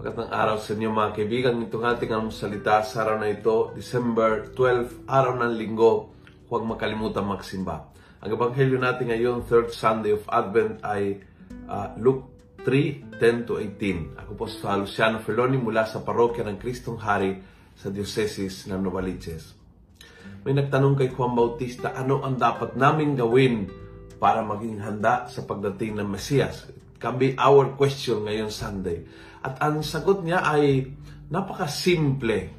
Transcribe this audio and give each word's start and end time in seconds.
Magandang 0.00 0.32
araw 0.32 0.56
sa 0.56 0.72
inyo 0.72 0.96
mga 0.96 1.12
kaibigan. 1.12 1.60
Itong 1.60 1.84
ating 1.84 2.08
ang 2.08 2.32
salita 2.32 2.80
sa 2.80 3.04
araw 3.04 3.20
na 3.20 3.36
ito, 3.36 3.68
December 3.76 4.48
12, 4.56 5.04
araw 5.04 5.36
ng 5.36 5.52
linggo. 5.52 6.16
Huwag 6.48 6.64
makalimutan 6.64 7.28
magsimba. 7.28 7.84
Ang 8.24 8.32
ebanghelyo 8.32 8.80
natin 8.80 9.12
ngayon, 9.12 9.44
third 9.44 9.68
Sunday 9.76 10.16
of 10.16 10.24
Advent 10.32 10.80
ay 10.88 11.20
uh, 11.68 11.92
Luke 12.00 12.32
3, 12.64 13.12
10 13.20 13.44
to 13.44 13.60
18. 13.60 14.16
Ako 14.24 14.40
po 14.40 14.48
sa 14.48 14.80
Luciano 14.80 15.20
Feloni 15.20 15.60
mula 15.60 15.84
sa 15.84 16.00
parokya 16.00 16.48
ng 16.48 16.56
Kristong 16.56 16.96
Hari 16.96 17.36
sa 17.76 17.92
Diocese 17.92 18.72
ng 18.72 18.80
Novaliches. 18.80 19.52
May 20.48 20.56
nagtanong 20.56 20.96
kay 20.96 21.12
Juan 21.12 21.36
Bautista, 21.36 21.92
ano 21.92 22.24
ang 22.24 22.40
dapat 22.40 22.72
naming 22.72 23.20
gawin 23.20 23.68
para 24.16 24.40
maging 24.40 24.80
handa 24.80 25.28
sa 25.28 25.44
pagdating 25.44 26.00
ng 26.00 26.08
Mesiyas? 26.08 26.88
Can 27.00 27.16
be 27.16 27.32
our 27.40 27.72
question 27.80 28.28
ngayon 28.28 28.52
Sunday. 28.52 29.08
At 29.40 29.56
ang 29.64 29.80
sagot 29.80 30.20
niya 30.20 30.44
ay 30.44 30.84
napakasimple. 31.32 32.52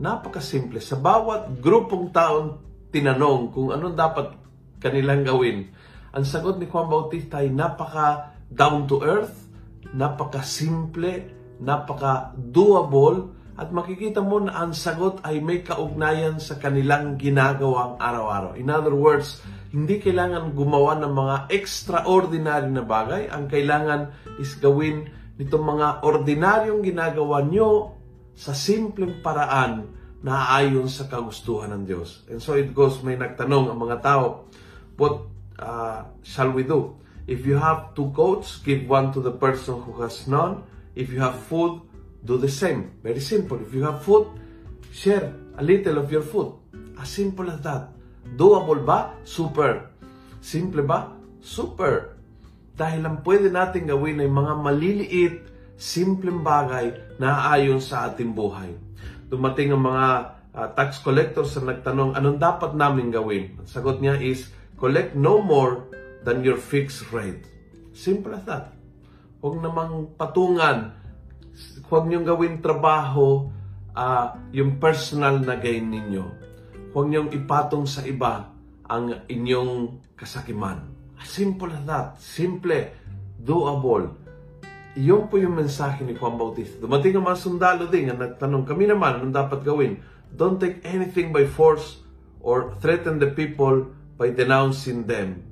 Napakasimple. 0.00 0.80
Sa 0.80 0.96
bawat 0.96 1.60
grupong 1.60 2.08
taon 2.08 2.64
tinanong 2.88 3.52
kung 3.52 3.76
anong 3.76 3.92
dapat 3.92 4.32
kanilang 4.80 5.20
gawin, 5.20 5.68
ang 6.16 6.24
sagot 6.24 6.56
ni 6.56 6.64
Juan 6.64 6.88
Bautista 6.88 7.44
ay 7.44 7.52
napaka 7.52 8.32
down 8.48 8.88
to 8.88 9.04
earth, 9.04 9.52
napaka 9.92 10.40
simple, 10.40 11.28
napaka 11.60 12.32
doable, 12.32 13.36
at 13.54 13.70
makikita 13.70 14.18
mo 14.18 14.42
na 14.42 14.64
ang 14.64 14.74
sagot 14.74 15.22
ay 15.22 15.38
may 15.38 15.62
kaugnayan 15.62 16.42
sa 16.42 16.58
kanilang 16.58 17.14
ginagawang 17.20 18.00
araw-araw. 18.00 18.58
In 18.58 18.66
other 18.66 18.96
words, 18.96 19.44
hindi 19.74 19.98
kailangan 19.98 20.54
gumawa 20.54 20.94
ng 21.02 21.10
mga 21.10 21.36
extraordinary 21.50 22.70
na 22.70 22.86
bagay. 22.86 23.26
Ang 23.26 23.50
kailangan 23.50 24.14
is 24.38 24.54
gawin 24.62 25.10
nitong 25.34 25.66
mga 25.66 26.06
ordinaryong 26.06 26.78
ginagawa 26.86 27.42
nyo 27.42 27.98
sa 28.38 28.54
simpleng 28.54 29.18
paraan 29.18 29.90
na 30.22 30.54
ayon 30.54 30.86
sa 30.86 31.10
kagustuhan 31.10 31.74
ng 31.74 31.90
Diyos. 31.90 32.22
And 32.30 32.38
so 32.38 32.54
it 32.54 32.70
goes, 32.70 33.02
may 33.02 33.18
nagtanong 33.18 33.74
ang 33.74 33.78
mga 33.82 33.98
tao, 33.98 34.46
what 34.94 35.26
uh, 35.58 36.06
shall 36.22 36.54
we 36.54 36.62
do? 36.62 36.94
If 37.26 37.42
you 37.42 37.58
have 37.58 37.98
two 37.98 38.14
coats, 38.14 38.62
give 38.62 38.86
one 38.86 39.10
to 39.10 39.18
the 39.18 39.34
person 39.34 39.82
who 39.82 39.98
has 40.06 40.30
none. 40.30 40.62
If 40.94 41.10
you 41.10 41.18
have 41.18 41.34
food, 41.50 41.82
do 42.22 42.38
the 42.38 42.52
same. 42.52 42.94
Very 43.02 43.20
simple. 43.20 43.58
If 43.58 43.74
you 43.74 43.82
have 43.82 44.06
food, 44.06 44.30
share 44.94 45.34
a 45.58 45.62
little 45.66 45.98
of 45.98 46.14
your 46.14 46.22
food. 46.22 46.54
As 46.94 47.10
simple 47.10 47.50
as 47.50 47.58
that. 47.66 47.90
Doable 48.32 48.80
ba? 48.80 49.20
Super. 49.28 49.92
Simple 50.40 50.80
ba? 50.80 51.12
Super. 51.44 52.16
Dahil 52.74 53.04
ang 53.04 53.22
pwede 53.22 53.52
natin 53.52 53.86
gawin 53.86 54.24
ay 54.24 54.30
mga 54.32 54.54
maliliit, 54.58 55.36
simpleng 55.76 56.40
bagay 56.42 57.18
na 57.20 57.52
ayon 57.54 57.78
sa 57.78 58.08
ating 58.10 58.32
buhay. 58.32 58.72
Dumating 59.28 59.74
ang 59.74 59.84
mga 59.84 60.06
uh, 60.54 60.68
tax 60.74 61.02
collectors 61.04 61.54
na 61.60 61.76
nagtanong, 61.76 62.18
anong 62.18 62.38
dapat 62.40 62.72
namin 62.74 63.14
gawin? 63.14 63.54
Ang 63.60 63.68
sagot 63.68 63.98
niya 64.02 64.18
is, 64.18 64.50
collect 64.80 65.14
no 65.14 65.38
more 65.38 65.86
than 66.24 66.42
your 66.42 66.58
fixed 66.58 67.10
rate. 67.14 67.46
Simple 67.94 68.34
as 68.34 68.42
that. 68.48 68.74
Huwag 69.38 69.60
namang 69.62 70.16
patungan. 70.18 70.96
Huwag 71.86 72.04
niyong 72.10 72.26
gawin 72.26 72.58
trabaho 72.58 73.52
uh, 73.94 74.26
yung 74.50 74.82
personal 74.82 75.38
na 75.38 75.54
gain 75.54 75.86
ninyo. 75.86 76.24
Huwag 76.94 77.10
niyong 77.10 77.34
ipatong 77.34 77.90
sa 77.90 78.06
iba 78.06 78.54
ang 78.86 79.26
inyong 79.26 80.06
kasakiman. 80.14 80.94
Simple 81.26 81.74
as 81.74 81.82
that. 81.90 82.08
Simple. 82.22 82.94
Doable. 83.34 84.14
Iyon 84.94 85.26
po 85.26 85.42
yung 85.42 85.58
mensahe 85.58 86.06
ni 86.06 86.14
Juan 86.14 86.38
Bautista. 86.38 86.78
Dumating 86.78 87.18
ang 87.18 87.26
mga 87.26 87.42
sundalo 87.42 87.90
din 87.90 88.06
na 88.06 88.14
nagtanong, 88.14 88.62
kami 88.62 88.86
naman, 88.86 89.18
anong 89.18 89.34
dapat 89.34 89.66
gawin? 89.66 89.98
Don't 90.30 90.62
take 90.62 90.86
anything 90.86 91.34
by 91.34 91.42
force 91.50 91.98
or 92.38 92.78
threaten 92.78 93.18
the 93.18 93.34
people 93.34 93.90
by 94.14 94.30
denouncing 94.30 95.10
them. 95.10 95.42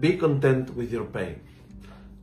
Be 0.00 0.16
content 0.16 0.72
with 0.72 0.88
your 0.88 1.12
pay. 1.12 1.44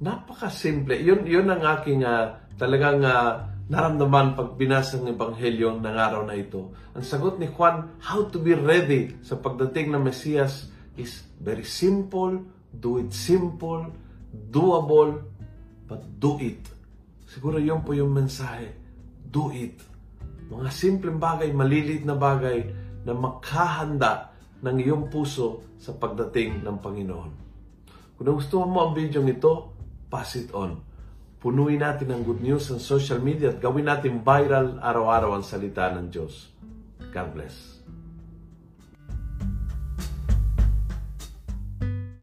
Napaka-simple. 0.01 0.97
Yun, 0.97 1.29
yun 1.29 1.45
ang 1.45 1.61
aking 1.61 2.01
uh, 2.01 2.41
talagang 2.57 3.05
uh, 3.05 3.45
naramdaman 3.69 4.33
pag 4.33 4.57
binasa 4.57 4.97
ng 4.97 5.13
Ebanghelyo 5.13 5.77
ng 5.77 5.85
araw 5.93 6.25
na 6.25 6.33
ito. 6.33 6.73
Ang 6.97 7.05
sagot 7.05 7.37
ni 7.37 7.45
Juan, 7.53 8.01
how 8.01 8.25
to 8.25 8.41
be 8.41 8.57
ready 8.57 9.13
sa 9.21 9.37
pagdating 9.37 9.93
ng 9.93 10.01
Mesiyas 10.01 10.73
is 10.97 11.21
very 11.37 11.63
simple, 11.63 12.41
do 12.73 12.97
it 12.97 13.13
simple, 13.13 13.93
doable, 14.33 15.21
but 15.85 16.01
do 16.17 16.41
it. 16.41 16.65
Siguro 17.29 17.61
yun 17.61 17.85
po 17.85 17.93
yung 17.93 18.09
mensahe. 18.09 18.73
Do 19.29 19.53
it. 19.53 19.77
Mga 20.49 20.69
simpleng 20.73 21.21
bagay, 21.21 21.53
malilit 21.53 22.01
na 22.01 22.17
bagay 22.17 22.65
na 23.05 23.13
makahanda 23.13 24.33
ng 24.65 24.75
iyong 24.81 25.13
puso 25.13 25.77
sa 25.77 25.93
pagdating 25.93 26.65
ng 26.65 26.77
Panginoon. 26.81 27.31
Kung 28.17 28.33
gusto 28.33 28.65
mo 28.65 28.89
ang 28.89 28.97
video 28.97 29.21
ito, 29.21 29.77
pass 30.09 30.41
it 30.41 30.49
on. 30.57 30.88
Punuin 31.39 31.79
natin 31.79 32.11
ang 32.11 32.27
good 32.27 32.43
news 32.43 32.67
sa 32.67 32.75
social 32.75 33.23
media 33.23 33.55
at 33.55 33.63
gawin 33.63 33.87
natin 33.87 34.19
viral 34.19 34.75
araw-araw 34.83 35.39
ang 35.39 35.45
salita 35.47 35.87
ng 35.95 36.11
Diyos. 36.11 36.51
God 37.15 37.31
bless. 37.31 37.78